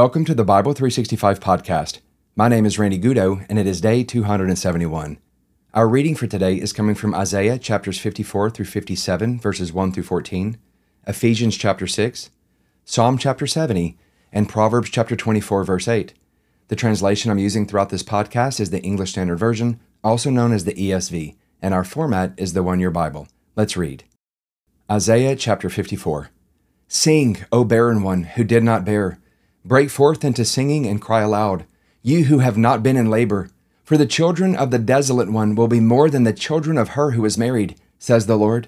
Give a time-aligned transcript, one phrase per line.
[0.00, 2.00] Welcome to the Bible 365 podcast.
[2.34, 5.18] My name is Randy Goudeau, and it is day 271.
[5.74, 10.04] Our reading for today is coming from Isaiah chapters 54 through 57, verses 1 through
[10.04, 10.56] 14,
[11.06, 12.30] Ephesians chapter 6,
[12.86, 13.98] Psalm chapter 70,
[14.32, 16.14] and Proverbs chapter 24, verse 8.
[16.68, 20.64] The translation I'm using throughout this podcast is the English Standard Version, also known as
[20.64, 23.28] the ESV, and our format is the One Year Bible.
[23.54, 24.04] Let's read.
[24.90, 26.30] Isaiah chapter 54.
[26.88, 29.18] Sing, O barren one who did not bear.
[29.70, 31.64] Break forth into singing and cry aloud,
[32.02, 33.50] you who have not been in labor.
[33.84, 37.12] For the children of the desolate one will be more than the children of her
[37.12, 38.66] who is married, says the Lord.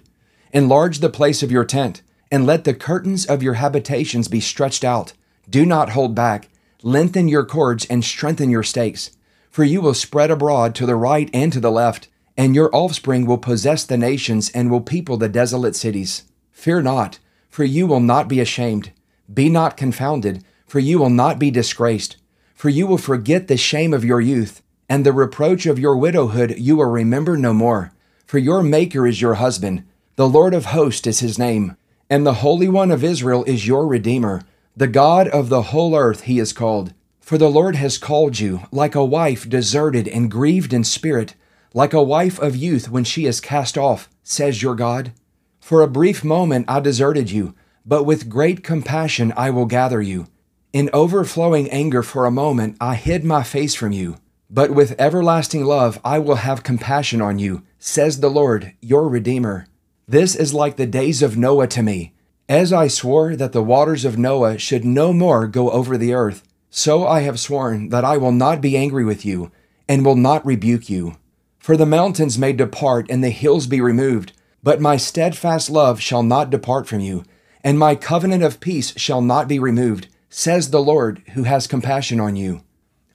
[0.52, 4.84] Enlarge the place of your tent, and let the curtains of your habitations be stretched
[4.84, 5.12] out.
[5.50, 6.50] Do not hold back.
[6.84, 9.10] Lengthen your cords and strengthen your stakes.
[9.50, 13.26] For you will spread abroad to the right and to the left, and your offspring
[13.26, 16.22] will possess the nations and will people the desolate cities.
[16.52, 17.18] Fear not,
[17.48, 18.92] for you will not be ashamed.
[19.34, 22.16] Be not confounded for you will not be disgraced.
[22.54, 26.58] For you will forget the shame of your youth, and the reproach of your widowhood
[26.58, 27.92] you will remember no more.
[28.24, 29.84] For your Maker is your husband,
[30.16, 31.76] the Lord of hosts is his name,
[32.08, 34.44] and the Holy One of Israel is your Redeemer.
[34.74, 36.94] The God of the whole earth he is called.
[37.20, 41.34] For the Lord has called you, like a wife deserted and grieved in spirit,
[41.74, 45.12] like a wife of youth when she is cast off, says your God.
[45.60, 50.28] For a brief moment I deserted you, but with great compassion I will gather you.
[50.72, 54.16] In overflowing anger for a moment, I hid my face from you.
[54.48, 59.66] But with everlasting love, I will have compassion on you, says the Lord, your Redeemer.
[60.08, 62.14] This is like the days of Noah to me.
[62.48, 66.42] As I swore that the waters of Noah should no more go over the earth,
[66.70, 69.52] so I have sworn that I will not be angry with you,
[69.86, 71.16] and will not rebuke you.
[71.58, 74.32] For the mountains may depart and the hills be removed,
[74.62, 77.24] but my steadfast love shall not depart from you,
[77.62, 82.18] and my covenant of peace shall not be removed says the Lord, who has compassion
[82.18, 82.62] on you.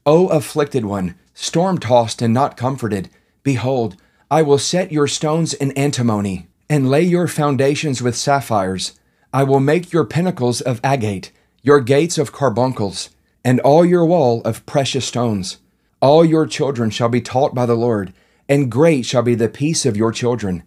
[0.06, 3.10] O afflicted one, storm tossed and not comforted,
[3.42, 3.96] behold,
[4.30, 9.00] I will set your stones in antimony, and lay your foundations with sapphires.
[9.34, 11.32] I will make your pinnacles of agate,
[11.64, 13.10] your gates of carbuncles,
[13.44, 15.58] and all your wall of precious stones.
[16.00, 18.14] All your children shall be taught by the Lord,
[18.48, 20.62] and great shall be the peace of your children.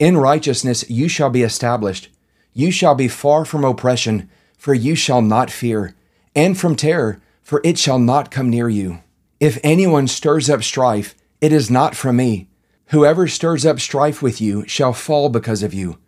[0.00, 2.08] In righteousness you shall be established.
[2.52, 4.28] You shall be far from oppression
[4.64, 5.94] for you shall not fear,
[6.34, 8.98] and from terror, for it shall not come near you.
[9.38, 12.48] If anyone stirs up strife, it is not from me.
[12.86, 15.98] Whoever stirs up strife with you shall fall because of you.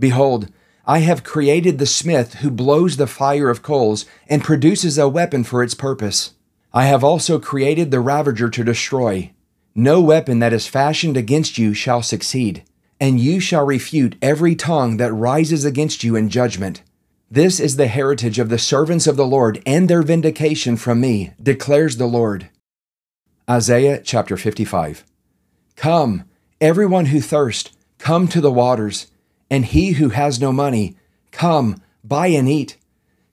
[0.00, 0.50] Behold,
[0.86, 5.44] I have created the smith who blows the fire of coals and produces a weapon
[5.44, 6.32] for its purpose.
[6.72, 9.32] I have also created the ravager to destroy.
[9.74, 12.64] No weapon that is fashioned against you shall succeed,
[12.98, 16.80] and you shall refute every tongue that rises against you in judgment.
[17.30, 21.32] This is the heritage of the servants of the Lord and their vindication from me,
[21.42, 22.50] declares the Lord.
[23.50, 25.04] Isaiah chapter 55.
[25.74, 26.22] Come,
[26.60, 29.08] everyone who thirst, come to the waters,
[29.50, 30.96] and he who has no money,
[31.32, 32.76] come, buy and eat.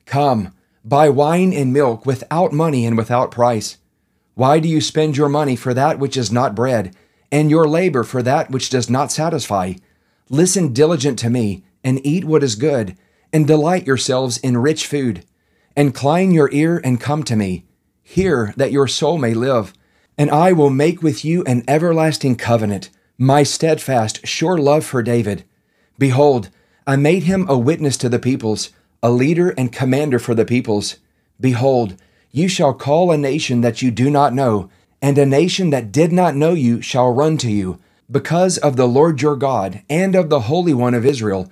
[0.08, 3.78] Come, buy wine and milk without money and without price.
[4.34, 6.96] Why do you spend your money for that which is not bread,
[7.32, 9.74] and your labor for that which does not satisfy?
[10.30, 12.98] Listen diligent to me, and eat what is good
[13.34, 15.26] and delight yourselves in rich food.
[15.76, 17.66] Incline your ear and come to me.
[18.04, 19.74] Hear that your soul may live.
[20.18, 25.44] And I will make with you an everlasting covenant, my steadfast, sure love for David.
[25.98, 26.50] Behold,
[26.86, 28.70] I made him a witness to the peoples,
[29.02, 30.98] a leader and commander for the peoples.
[31.40, 31.96] Behold,
[32.32, 34.70] you shall call a nation that you do not know,
[35.02, 37.80] and a nation that did not know you shall run to you,
[38.12, 41.52] because of the Lord your God and of the Holy One of Israel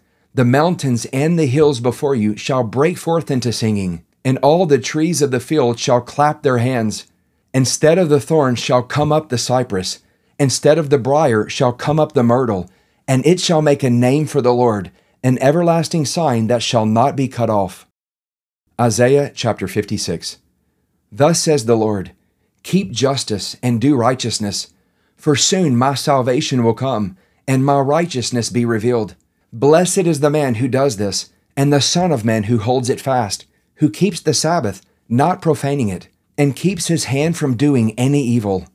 [0.33, 4.79] The mountains and the hills before you shall break forth into singing, and all the
[4.79, 7.07] trees of the field shall clap their hands.
[7.53, 9.99] Instead of the thorn shall come up the cypress,
[10.41, 12.67] Instead of the brier shall come up the myrtle,
[13.07, 14.89] and it shall make a name for the Lord,
[15.21, 17.85] an everlasting sign that shall not be cut off.
[18.79, 20.39] Isaiah chapter 56.
[21.11, 22.13] Thus says the Lord
[22.63, 24.73] Keep justice and do righteousness,
[25.15, 27.17] for soon my salvation will come,
[27.47, 29.15] and my righteousness be revealed.
[29.53, 33.01] Blessed is the man who does this, and the Son of Man who holds it
[33.01, 33.45] fast,
[33.75, 36.07] who keeps the Sabbath, not profaning it,
[36.37, 38.67] and keeps his hand from doing any evil.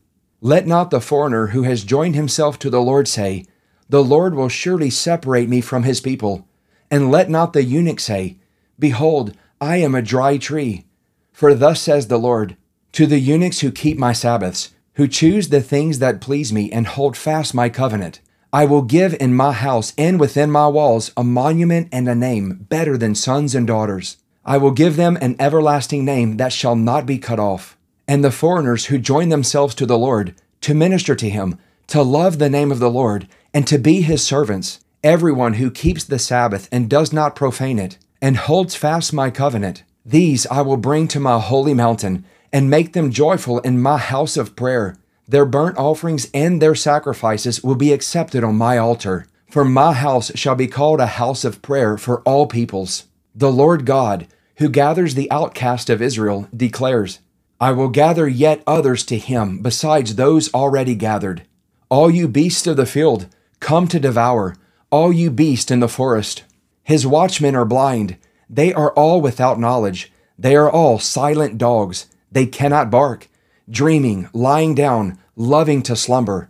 [0.42, 3.46] Let not the foreigner who has joined himself to the Lord say,
[3.88, 6.46] The Lord will surely separate me from his people.
[6.90, 8.36] And let not the eunuch say,
[8.78, 10.84] Behold, I am a dry tree.
[11.32, 12.54] For thus says the Lord,
[12.92, 16.86] To the eunuchs who keep my Sabbaths, who choose the things that please me and
[16.86, 18.20] hold fast my covenant,
[18.52, 22.66] I will give in my house and within my walls a monument and a name
[22.68, 24.18] better than sons and daughters.
[24.44, 27.76] I will give them an everlasting name that shall not be cut off.
[28.06, 31.58] And the foreigners who join themselves to the Lord, to minister to him,
[31.88, 36.04] to love the name of the Lord, and to be his servants, everyone who keeps
[36.04, 40.76] the Sabbath and does not profane it, and holds fast my covenant, these I will
[40.76, 44.96] bring to my holy mountain, and make them joyful in my house of prayer.
[45.28, 49.26] Their burnt offerings and their sacrifices will be accepted on my altar.
[49.50, 53.04] For my house shall be called a house of prayer for all peoples.
[53.34, 54.28] The Lord God,
[54.58, 57.18] who gathers the outcast of Israel, declares,
[57.60, 61.42] I will gather yet others to him besides those already gathered.
[61.88, 63.26] All you beasts of the field,
[63.60, 64.56] come to devour,
[64.90, 66.44] all you beasts in the forest.
[66.84, 68.16] His watchmen are blind,
[68.48, 73.28] they are all without knowledge, they are all silent dogs, they cannot bark
[73.68, 76.48] dreaming, lying down, loving to slumber.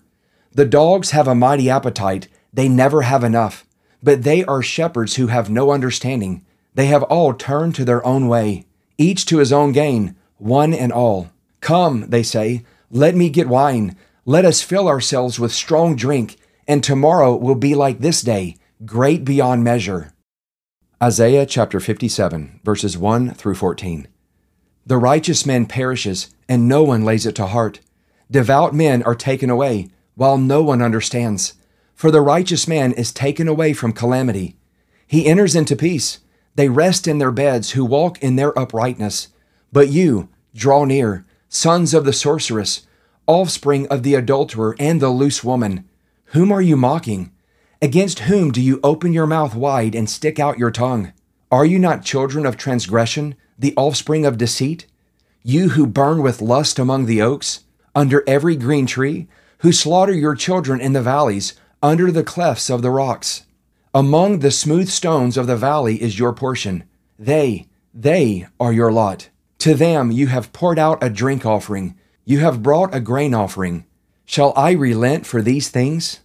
[0.53, 3.67] The dogs have a mighty appetite, they never have enough,
[4.03, 6.45] but they are shepherds who have no understanding.
[6.75, 8.67] They have all turned to their own way,
[8.99, 11.31] each to his own gain, one and all.
[11.61, 13.97] Come, they say, let me get wine.
[14.25, 16.37] Let us fill ourselves with strong drink,
[16.69, 20.13] and tomorrow will be like this day, great beyond measure.
[21.03, 24.09] Isaiah chapter 57, verses 1 through 14.
[24.87, 27.81] The righteous man perishes, and no one lays it to heart.
[28.31, 31.55] Devout men are taken away, while no one understands.
[31.95, 34.57] For the righteous man is taken away from calamity.
[35.07, 36.21] He enters into peace.
[36.55, 39.29] They rest in their beds who walk in their uprightness.
[39.73, 42.87] But you, draw near, sons of the sorceress,
[43.27, 45.89] offspring of the adulterer and the loose woman.
[46.27, 47.33] Whom are you mocking?
[47.83, 51.13] Against whom do you open your mouth wide and stick out your tongue?
[51.51, 53.37] Are you not children of transgression?
[53.59, 54.87] the offspring of deceit?
[55.49, 57.61] You who burn with lust among the oaks,
[57.95, 59.29] under every green tree,
[59.59, 63.47] who slaughter your children in the valleys, under the clefts of the rocks.
[63.95, 66.83] Among the smooth stones of the valley is your portion.
[67.17, 69.29] They, they are your lot.
[69.59, 71.97] To them you have poured out a drink offering.
[72.25, 73.87] You have brought a grain offering.
[74.25, 76.23] Shall I relent for these things?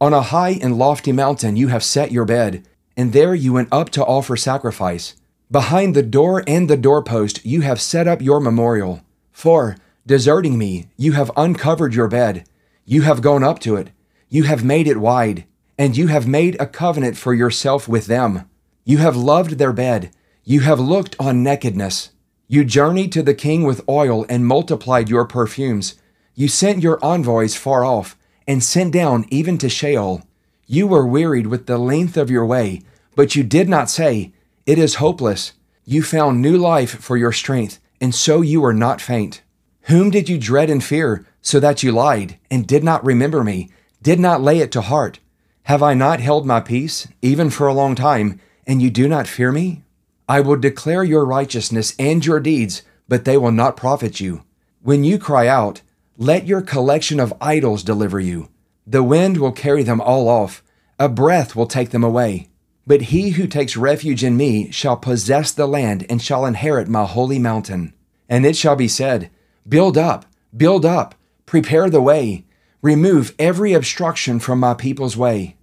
[0.00, 2.66] On a high and lofty mountain you have set your bed,
[2.96, 5.14] and there you went up to offer sacrifice.
[5.54, 9.02] Behind the door and the doorpost you have set up your memorial.
[9.30, 12.44] For, deserting me, you have uncovered your bed.
[12.84, 13.90] You have gone up to it.
[14.28, 15.44] You have made it wide.
[15.78, 18.50] And you have made a covenant for yourself with them.
[18.84, 20.10] You have loved their bed.
[20.42, 22.10] You have looked on nakedness.
[22.48, 25.94] You journeyed to the king with oil and multiplied your perfumes.
[26.34, 28.18] You sent your envoys far off
[28.48, 30.26] and sent down even to Sheol.
[30.66, 32.82] You were wearied with the length of your way,
[33.14, 34.32] but you did not say,
[34.66, 35.52] it is hopeless.
[35.84, 39.42] You found new life for your strength, and so you are not faint.
[39.82, 43.70] Whom did you dread and fear, so that you lied, and did not remember me,
[44.02, 45.18] did not lay it to heart?
[45.64, 49.26] Have I not held my peace, even for a long time, and you do not
[49.26, 49.82] fear me?
[50.28, 54.44] I will declare your righteousness and your deeds, but they will not profit you.
[54.82, 55.82] When you cry out,
[56.16, 58.48] let your collection of idols deliver you.
[58.86, 60.62] The wind will carry them all off,
[60.98, 62.48] a breath will take them away.
[62.86, 67.04] But he who takes refuge in me shall possess the land and shall inherit my
[67.04, 67.94] holy mountain.
[68.28, 69.30] And it shall be said,
[69.66, 71.14] Build up, build up,
[71.46, 72.44] prepare the way,
[72.82, 75.56] remove every obstruction from my people's way.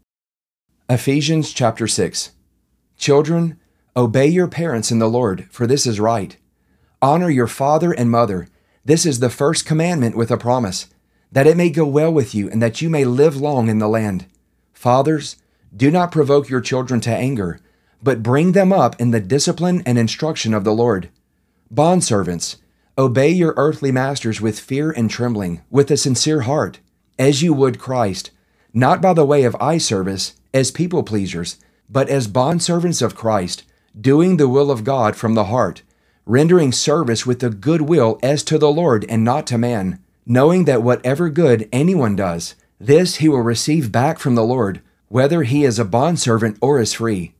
[0.90, 2.32] Ephesians chapter 6.
[2.98, 3.60] Children,
[3.96, 6.38] obey your parents in the Lord, for this is right.
[7.02, 8.48] Honor your father and mother.
[8.84, 10.88] This is the first commandment with a promise,
[11.32, 13.88] that it may go well with you and that you may live long in the
[13.88, 14.26] land.
[14.74, 15.38] Fathers,
[15.76, 17.60] do not provoke your children to anger,
[18.04, 21.10] but bring them up in the discipline and instruction of the Lord.
[21.74, 22.58] Bondservants,
[22.98, 26.80] obey your earthly masters with fear and trembling, with a sincere heart,
[27.18, 28.32] as you would Christ,
[28.74, 31.58] not by the way of eye service, as people pleasers,
[31.90, 33.64] but as bondservants of Christ,
[34.00, 35.82] doing the will of God from the heart,
[36.26, 40.66] rendering service with a good will as to the Lord and not to man, knowing
[40.66, 45.66] that whatever good anyone does, This he will receive back from the Lord, whether he
[45.66, 47.34] is a bondservant or is free.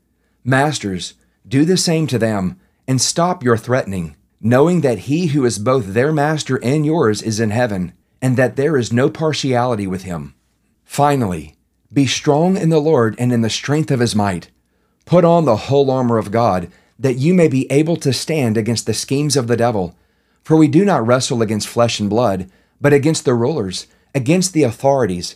[0.44, 1.14] Masters,
[1.48, 5.94] do the same to them, and stop your threatening, knowing that he who is both
[5.94, 10.36] their master and yours is in heaven, and that there is no partiality with him.
[10.84, 11.56] Finally,
[11.94, 14.50] be strong in the Lord and in the strength of his might.
[15.06, 18.86] Put on the whole armor of God, that you may be able to stand against
[18.86, 19.96] the schemes of the devil.
[20.44, 22.52] For we do not wrestle against flesh and blood,
[22.82, 25.36] but against the rulers against the authorities,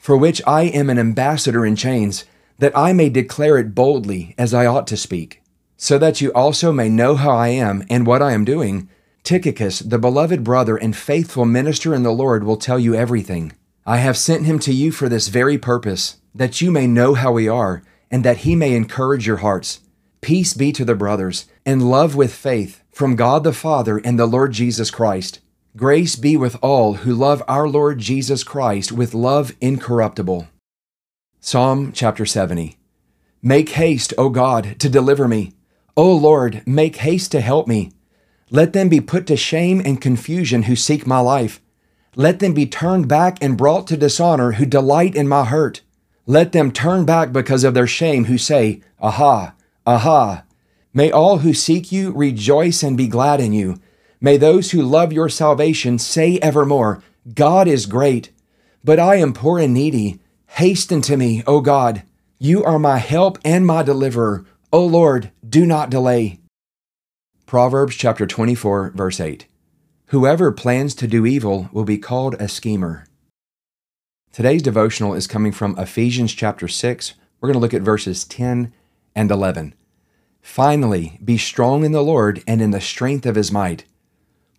[0.00, 2.24] for which I am an ambassador in chains,
[2.58, 5.42] that I may declare it boldly as I ought to speak.
[5.76, 8.88] So that you also may know how I am and what I am doing,
[9.22, 13.52] Tychicus, the beloved brother and faithful minister in the Lord, will tell you everything.
[13.86, 17.32] I have sent him to you for this very purpose, that you may know how
[17.32, 19.80] we are, and that he may encourage your hearts.
[20.20, 24.26] Peace be to the brothers, and love with faith from God the Father and the
[24.26, 25.40] Lord Jesus Christ.
[25.76, 30.48] Grace be with all who love our Lord Jesus Christ with love incorruptible.
[31.38, 32.76] Psalm chapter 70.
[33.40, 35.52] Make haste, O God, to deliver me.
[35.96, 37.92] O Lord, make haste to help me.
[38.50, 41.60] Let them be put to shame and confusion who seek my life.
[42.16, 45.82] Let them be turned back and brought to dishonor who delight in my hurt.
[46.26, 49.54] Let them turn back because of their shame who say, Aha,
[49.86, 50.42] aha.
[50.92, 53.78] May all who seek you rejoice and be glad in you.
[54.20, 57.02] May those who love your salvation say evermore,
[57.34, 58.30] God is great,
[58.84, 60.20] but I am poor and needy.
[60.46, 62.02] Hasten to me, O God.
[62.38, 64.44] You are my help and my deliverer.
[64.72, 66.40] O Lord, do not delay.
[67.46, 69.46] Proverbs chapter 24, verse 8.
[70.06, 73.06] Whoever plans to do evil will be called a schemer.
[74.32, 77.14] Today's devotional is coming from Ephesians chapter 6.
[77.40, 78.72] We're going to look at verses 10
[79.14, 79.74] and 11.
[80.42, 83.84] Finally, be strong in the Lord and in the strength of his might.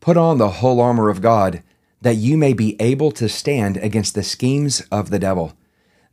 [0.01, 1.61] Put on the whole armor of God,
[2.01, 5.53] that you may be able to stand against the schemes of the devil.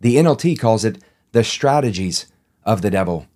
[0.00, 1.02] The NLT calls it
[1.32, 2.26] the strategies
[2.64, 3.26] of the devil.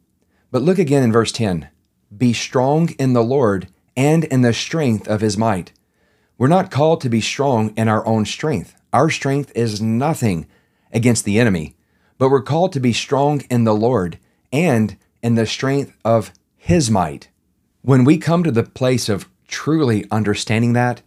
[0.51, 1.69] But look again in verse 10
[2.15, 5.73] Be strong in the Lord and in the strength of his might.
[6.37, 8.75] We're not called to be strong in our own strength.
[8.93, 10.47] Our strength is nothing
[10.93, 11.77] against the enemy,
[12.19, 14.19] but we're called to be strong in the Lord
[14.53, 17.31] and in the strength of his might.
[17.81, 21.03] When we come to the place of truly understanding that,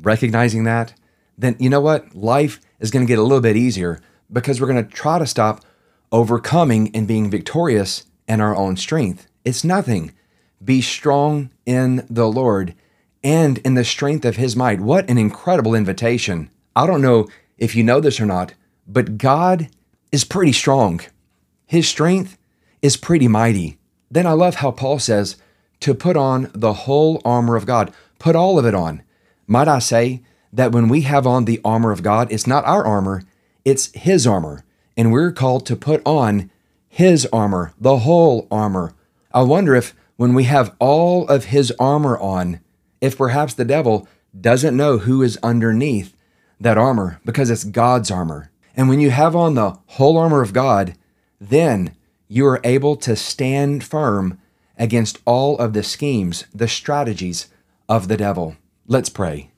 [0.00, 0.94] recognizing that,
[1.36, 2.14] then you know what?
[2.14, 4.00] Life is going to get a little bit easier
[4.32, 5.64] because we're going to try to stop
[6.12, 9.26] overcoming and being victorious in our own strength.
[9.44, 10.12] It's nothing.
[10.64, 12.74] Be strong in the Lord
[13.22, 14.80] and in the strength of his might.
[14.80, 16.50] What an incredible invitation.
[16.74, 17.28] I don't know
[17.58, 18.54] if you know this or not,
[18.86, 19.68] but God
[20.12, 21.00] is pretty strong.
[21.66, 22.38] His strength
[22.82, 23.78] is pretty mighty.
[24.10, 25.36] Then I love how Paul says,
[25.80, 27.92] to put on the whole armor of God.
[28.18, 29.02] Put all of it on.
[29.46, 30.22] Might I say
[30.52, 33.22] that when we have on the armor of God, it's not our armor,
[33.64, 34.64] it's His armor.
[34.96, 36.50] And we're called to put on
[36.88, 38.92] His armor, the whole armor.
[39.32, 42.60] I wonder if when we have all of His armor on,
[43.00, 44.06] if perhaps the devil
[44.38, 46.14] doesn't know who is underneath
[46.60, 48.50] that armor because it's God's armor.
[48.76, 50.94] And when you have on the whole armor of God,
[51.40, 51.94] then
[52.28, 54.38] you are able to stand firm
[54.80, 57.46] against all of the schemes, the strategies
[57.88, 58.56] of the devil.
[58.88, 59.50] Let's pray.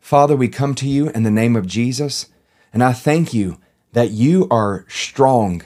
[0.00, 2.26] Father, we come to you in the name of Jesus,
[2.72, 3.60] and I thank you
[3.92, 5.62] that you are strong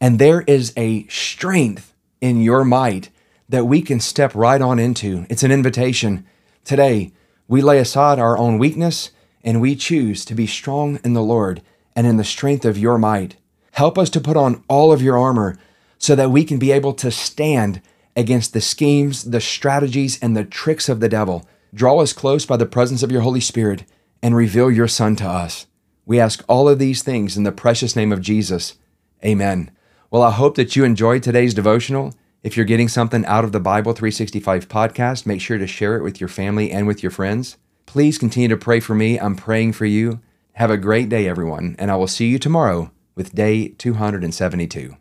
[0.00, 3.10] and there is a strength in your might
[3.48, 5.26] that we can step right on into.
[5.28, 6.26] It's an invitation.
[6.64, 7.12] Today,
[7.48, 9.10] we lay aside our own weakness
[9.44, 11.62] and we choose to be strong in the Lord
[11.94, 13.36] and in the strength of your might.
[13.72, 15.56] Help us to put on all of your armor
[15.98, 17.80] so that we can be able to stand
[18.16, 21.46] against the schemes, the strategies, and the tricks of the devil.
[21.74, 23.84] Draw us close by the presence of your Holy Spirit
[24.22, 25.66] and reveal your Son to us.
[26.06, 28.74] We ask all of these things in the precious name of Jesus.
[29.24, 29.70] Amen.
[30.10, 32.14] Well, I hope that you enjoyed today's devotional.
[32.42, 36.02] If you're getting something out of the Bible 365 podcast, make sure to share it
[36.02, 37.56] with your family and with your friends.
[37.86, 39.18] Please continue to pray for me.
[39.18, 40.20] I'm praying for you.
[40.52, 44.96] Have a great day, everyone, and I will see you tomorrow with day 272.